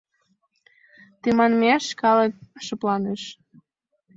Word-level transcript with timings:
Тыманмеш 1.21 1.83
калык 2.01 2.33
шыпланыш. 2.65 3.21